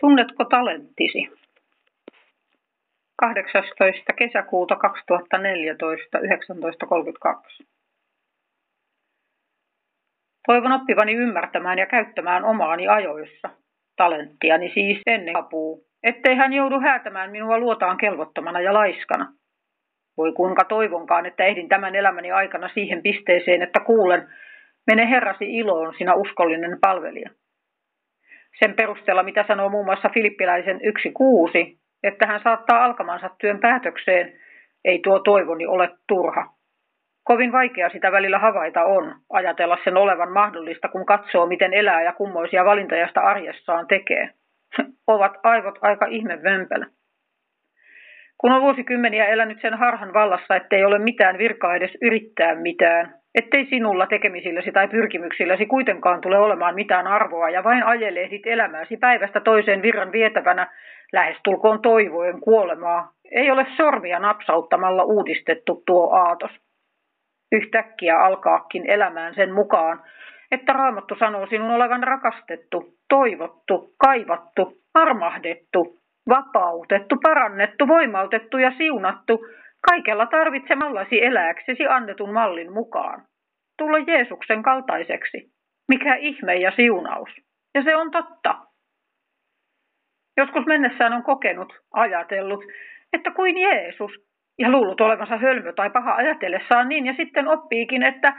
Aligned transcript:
Tunnetko 0.00 0.44
talenttisi? 0.44 1.28
18. 3.16 4.12
kesäkuuta 4.12 4.76
2014, 4.76 6.18
1932. 6.18 7.64
Toivon 10.46 10.72
oppivani 10.72 11.12
ymmärtämään 11.12 11.78
ja 11.78 11.86
käyttämään 11.86 12.44
omaani 12.44 12.88
ajoissa, 12.88 13.50
talenttiani 13.96 14.70
siis 14.74 15.00
ennen 15.06 15.36
apuu, 15.36 15.86
ettei 16.02 16.34
hän 16.34 16.52
joudu 16.52 16.80
häätämään 16.80 17.30
minua 17.30 17.58
luotaan 17.58 17.96
kelvottomana 17.96 18.60
ja 18.60 18.74
laiskana. 18.74 19.32
Voi 20.16 20.32
kuinka 20.32 20.64
toivonkaan, 20.64 21.26
että 21.26 21.44
ehdin 21.44 21.68
tämän 21.68 21.94
elämäni 21.94 22.32
aikana 22.32 22.70
siihen 22.74 23.02
pisteeseen, 23.02 23.62
että 23.62 23.80
kuulen, 23.80 24.28
mene 24.86 25.10
herrasi 25.10 25.56
iloon, 25.56 25.94
sinä 25.98 26.14
uskollinen 26.14 26.78
palvelija 26.80 27.30
sen 28.60 28.74
perusteella, 28.74 29.22
mitä 29.22 29.44
sanoo 29.48 29.68
muun 29.68 29.84
muassa 29.84 30.08
filippiläisen 30.08 30.80
1.6, 30.80 31.78
että 32.02 32.26
hän 32.26 32.40
saattaa 32.44 32.84
alkamansa 32.84 33.30
työn 33.40 33.58
päätökseen, 33.60 34.32
ei 34.84 34.98
tuo 34.98 35.18
toivoni 35.18 35.66
ole 35.66 35.90
turha. 36.08 36.46
Kovin 37.24 37.52
vaikea 37.52 37.90
sitä 37.90 38.12
välillä 38.12 38.38
havaita 38.38 38.84
on, 38.84 39.14
ajatella 39.32 39.78
sen 39.84 39.96
olevan 39.96 40.32
mahdollista, 40.32 40.88
kun 40.88 41.06
katsoo, 41.06 41.46
miten 41.46 41.74
elää 41.74 42.02
ja 42.02 42.12
kummoisia 42.12 42.64
valintajasta 42.64 43.20
arjessaan 43.20 43.86
tekee. 43.86 44.30
Ovat 45.06 45.32
aivot 45.42 45.78
aika 45.80 46.06
ihme 46.06 46.42
vempelä. 46.42 46.86
Kun 48.38 48.52
on 48.52 48.62
vuosikymmeniä 48.62 49.26
elänyt 49.26 49.58
sen 49.60 49.74
harhan 49.74 50.14
vallassa, 50.14 50.56
ettei 50.56 50.84
ole 50.84 50.98
mitään 50.98 51.38
virkaa 51.38 51.76
edes 51.76 51.90
yrittää 52.02 52.54
mitään, 52.54 53.19
ettei 53.34 53.66
sinulla 53.66 54.06
tekemisilläsi 54.06 54.72
tai 54.72 54.88
pyrkimyksilläsi 54.88 55.66
kuitenkaan 55.66 56.20
tule 56.20 56.38
olemaan 56.38 56.74
mitään 56.74 57.06
arvoa 57.06 57.50
ja 57.50 57.64
vain 57.64 57.84
ajelehdit 57.84 58.46
elämääsi 58.46 58.96
päivästä 58.96 59.40
toiseen 59.40 59.82
virran 59.82 60.12
vietävänä, 60.12 60.66
lähestulkoon 61.12 61.82
toivoen 61.82 62.40
kuolemaa, 62.40 63.12
ei 63.32 63.50
ole 63.50 63.66
sormia 63.76 64.18
napsauttamalla 64.18 65.04
uudistettu 65.04 65.82
tuo 65.86 66.14
aatos. 66.14 66.50
Yhtäkkiä 67.52 68.18
alkaakin 68.18 68.90
elämään 68.90 69.34
sen 69.34 69.52
mukaan, 69.52 70.02
että 70.50 70.72
Raamattu 70.72 71.14
sanoo 71.18 71.46
sinun 71.46 71.70
olevan 71.70 72.02
rakastettu, 72.02 72.94
toivottu, 73.08 73.94
kaivattu, 73.98 74.72
armahdettu, 74.94 75.98
vapautettu, 76.28 77.16
parannettu, 77.22 77.88
voimautettu 77.88 78.58
ja 78.58 78.72
siunattu– 78.78 79.40
Kaikella 79.88 80.26
tarvitsemallasi 80.26 81.24
elääksesi 81.24 81.86
annetun 81.86 82.32
mallin 82.32 82.72
mukaan. 82.72 83.24
Tulla 83.78 83.98
Jeesuksen 83.98 84.62
kaltaiseksi. 84.62 85.38
Mikä 85.88 86.14
ihme 86.14 86.56
ja 86.56 86.72
siunaus. 86.76 87.30
Ja 87.74 87.82
se 87.82 87.96
on 87.96 88.10
totta. 88.10 88.54
Joskus 90.36 90.66
mennessään 90.66 91.12
on 91.12 91.22
kokenut, 91.22 91.72
ajatellut, 91.92 92.64
että 93.12 93.30
kuin 93.30 93.58
Jeesus, 93.58 94.12
ja 94.58 94.70
luullut 94.70 95.00
olevansa 95.00 95.36
hölmö 95.36 95.72
tai 95.72 95.90
paha 95.90 96.14
ajatellessaan 96.14 96.88
niin, 96.88 97.06
ja 97.06 97.14
sitten 97.16 97.48
oppiikin, 97.48 98.02
että 98.02 98.32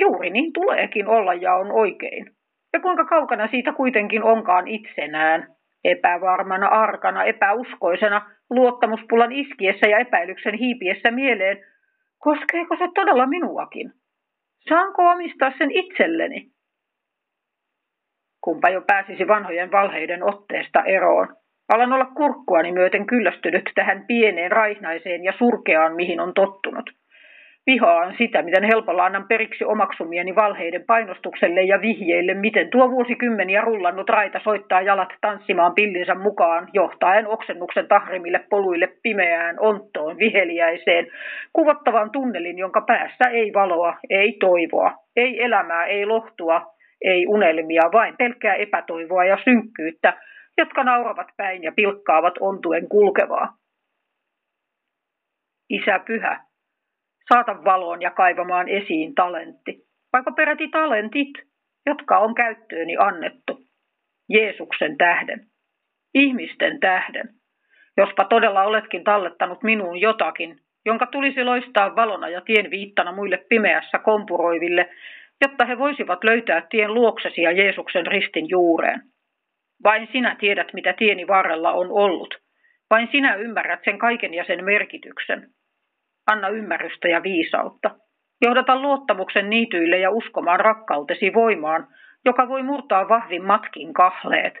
juuri 0.00 0.30
niin 0.30 0.52
tuleekin 0.52 1.08
olla 1.08 1.34
ja 1.34 1.54
on 1.54 1.72
oikein. 1.72 2.26
Ja 2.72 2.80
kuinka 2.80 3.04
kaukana 3.04 3.48
siitä 3.48 3.72
kuitenkin 3.72 4.22
onkaan 4.22 4.68
itsenään, 4.68 5.46
epävarmana, 5.84 6.66
arkana, 6.66 7.24
epäuskoisena, 7.24 8.30
luottamuspulan 8.50 9.32
iskiessä 9.32 9.86
ja 9.86 9.98
epäilyksen 9.98 10.54
hiipiessä 10.54 11.10
mieleen, 11.10 11.64
koskeeko 12.18 12.76
se 12.76 12.88
todella 12.94 13.26
minuakin? 13.26 13.92
Saanko 14.68 15.10
omistaa 15.10 15.52
sen 15.58 15.70
itselleni? 15.70 16.50
Kumpa 18.40 18.68
jo 18.68 18.82
pääsisi 18.86 19.28
vanhojen 19.28 19.72
valheiden 19.72 20.22
otteesta 20.22 20.84
eroon. 20.84 21.36
Alan 21.68 21.92
olla 21.92 22.06
kurkkuani 22.16 22.72
myöten 22.72 23.06
kyllästynyt 23.06 23.70
tähän 23.74 24.04
pieneen, 24.06 24.52
raihnaiseen 24.52 25.24
ja 25.24 25.32
surkeaan, 25.38 25.96
mihin 25.96 26.20
on 26.20 26.34
tottunut. 26.34 26.90
Vihaan 27.68 28.14
sitä, 28.18 28.42
miten 28.42 28.64
helpolla 28.64 29.04
annan 29.04 29.28
periksi 29.28 29.64
omaksumieni 29.64 30.34
valheiden 30.34 30.84
painostukselle 30.86 31.62
ja 31.62 31.80
vihjeille, 31.80 32.34
miten 32.34 32.70
tuo 32.70 32.90
vuosikymmeniä 32.90 33.60
rullannut 33.60 34.08
raita 34.08 34.40
soittaa 34.44 34.80
jalat 34.80 35.08
tanssimaan 35.20 35.74
pillinsä 35.74 36.14
mukaan, 36.14 36.68
johtaen 36.72 37.26
oksennuksen 37.26 37.88
tahrimille 37.88 38.44
poluille 38.50 38.88
pimeään, 39.02 39.56
onttoon, 39.60 40.18
viheliäiseen, 40.18 41.06
kuvottavan 41.52 42.10
tunnelin, 42.10 42.58
jonka 42.58 42.80
päässä 42.80 43.30
ei 43.30 43.52
valoa, 43.54 43.96
ei 44.10 44.36
toivoa, 44.40 44.92
ei 45.16 45.42
elämää, 45.42 45.84
ei 45.84 46.06
lohtua, 46.06 46.62
ei 47.04 47.26
unelmia, 47.26 47.82
vain 47.92 48.16
pelkkää 48.16 48.54
epätoivoa 48.54 49.24
ja 49.24 49.38
synkkyyttä, 49.44 50.18
jotka 50.58 50.84
nauravat 50.84 51.28
päin 51.36 51.62
ja 51.62 51.72
pilkkaavat 51.76 52.34
ontuen 52.40 52.88
kulkevaa. 52.88 53.48
Isä 55.70 56.00
pyhä, 56.06 56.47
saata 57.28 57.64
valoon 57.64 58.02
ja 58.02 58.10
kaivamaan 58.10 58.68
esiin 58.68 59.14
talentti, 59.14 59.88
vaikka 60.12 60.32
peräti 60.32 60.68
talentit, 60.68 61.32
jotka 61.86 62.18
on 62.18 62.34
käyttööni 62.34 62.96
annettu, 62.96 63.60
Jeesuksen 64.28 64.96
tähden, 64.96 65.46
ihmisten 66.14 66.80
tähden. 66.80 67.28
Jospa 67.96 68.24
todella 68.24 68.62
oletkin 68.62 69.04
tallettanut 69.04 69.62
minuun 69.62 70.00
jotakin, 70.00 70.56
jonka 70.86 71.06
tulisi 71.06 71.44
loistaa 71.44 71.96
valona 71.96 72.28
ja 72.28 72.40
tien 72.40 72.70
viittana 72.70 73.12
muille 73.12 73.36
pimeässä 73.48 73.98
kompuroiville, 73.98 74.90
jotta 75.40 75.64
he 75.64 75.78
voisivat 75.78 76.24
löytää 76.24 76.66
tien 76.70 76.94
luoksesi 76.94 77.42
ja 77.42 77.52
Jeesuksen 77.52 78.06
ristin 78.06 78.48
juureen. 78.48 79.02
Vain 79.84 80.08
sinä 80.12 80.36
tiedät, 80.40 80.72
mitä 80.72 80.92
tieni 80.92 81.26
varrella 81.26 81.72
on 81.72 81.90
ollut. 81.90 82.34
Vain 82.90 83.08
sinä 83.12 83.34
ymmärrät 83.34 83.80
sen 83.84 83.98
kaiken 83.98 84.34
ja 84.34 84.44
sen 84.44 84.64
merkityksen. 84.64 85.50
Anna 86.32 86.48
ymmärrystä 86.48 87.08
ja 87.08 87.22
viisautta. 87.22 87.90
Johdata 88.44 88.80
luottamuksen 88.80 89.50
niityille 89.50 89.98
ja 89.98 90.10
uskomaan 90.10 90.60
rakkautesi 90.60 91.34
voimaan, 91.34 91.86
joka 92.24 92.48
voi 92.48 92.62
murtaa 92.62 93.08
vahvin 93.08 93.44
matkin 93.44 93.92
kahleet. 93.92 94.54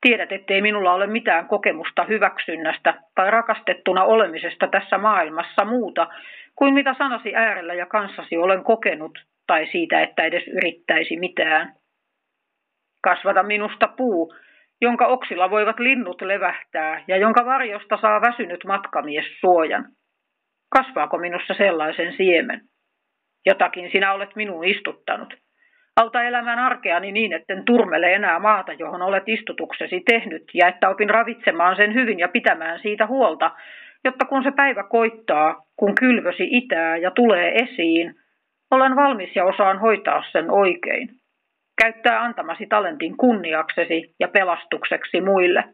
Tiedät, 0.00 0.32
ettei 0.32 0.62
minulla 0.62 0.92
ole 0.92 1.06
mitään 1.06 1.48
kokemusta 1.48 2.04
hyväksynnästä 2.04 2.94
tai 3.14 3.30
rakastettuna 3.30 4.04
olemisesta 4.04 4.68
tässä 4.68 4.98
maailmassa 4.98 5.64
muuta 5.64 6.08
kuin 6.56 6.74
mitä 6.74 6.94
sanasi 6.98 7.34
äärellä 7.34 7.74
ja 7.74 7.86
kanssasi 7.86 8.36
olen 8.36 8.64
kokenut 8.64 9.18
tai 9.46 9.66
siitä, 9.66 10.02
että 10.02 10.24
edes 10.24 10.48
yrittäisi 10.48 11.16
mitään. 11.16 11.72
Kasvata 13.04 13.42
minusta 13.42 13.88
puu, 13.96 14.34
jonka 14.80 15.06
oksilla 15.06 15.50
voivat 15.50 15.78
linnut 15.78 16.22
levähtää 16.22 17.04
ja 17.08 17.16
jonka 17.16 17.44
varjosta 17.44 17.98
saa 18.00 18.20
väsynyt 18.20 18.64
matkamies 18.64 19.26
suojan. 19.40 19.84
Kasvaako 20.70 21.18
minussa 21.18 21.54
sellaisen 21.54 22.16
siemen? 22.16 22.60
Jotakin 23.46 23.90
sinä 23.90 24.12
olet 24.12 24.36
minuun 24.36 24.64
istuttanut. 24.64 25.34
Auta 25.96 26.22
elämään 26.22 26.58
arkeani 26.58 27.12
niin, 27.12 27.32
etten 27.32 27.64
turmele 27.64 28.14
enää 28.14 28.38
maata, 28.38 28.72
johon 28.72 29.02
olet 29.02 29.22
istutuksesi 29.26 30.00
tehnyt, 30.00 30.44
ja 30.54 30.68
että 30.68 30.88
opin 30.88 31.10
ravitsemaan 31.10 31.76
sen 31.76 31.94
hyvin 31.94 32.18
ja 32.18 32.28
pitämään 32.28 32.80
siitä 32.82 33.06
huolta, 33.06 33.50
jotta 34.04 34.24
kun 34.24 34.42
se 34.42 34.50
päivä 34.50 34.82
koittaa, 34.82 35.66
kun 35.76 35.94
kylvösi 35.94 36.48
itää 36.50 36.96
ja 36.96 37.10
tulee 37.10 37.52
esiin, 37.54 38.14
olen 38.70 38.96
valmis 38.96 39.36
ja 39.36 39.44
osaan 39.44 39.78
hoitaa 39.78 40.24
sen 40.32 40.50
oikein. 40.50 41.08
Käyttää 41.82 42.22
antamasi 42.22 42.66
talentin 42.66 43.16
kunniaksesi 43.16 44.14
ja 44.20 44.28
pelastukseksi 44.28 45.20
muille. 45.20 45.64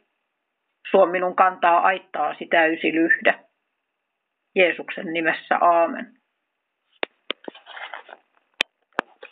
Suo 0.90 1.06
minun 1.06 1.36
kantaa 1.36 1.80
aittaasi 1.80 2.46
täysi 2.46 2.92
lyhdä. 2.92 3.43
Jeesuksen 4.54 5.12
nimessä 5.12 5.58
aamen. 5.60 6.23